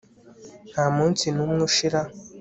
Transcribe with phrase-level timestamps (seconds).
[0.71, 2.01] ntamunsi numwe ushira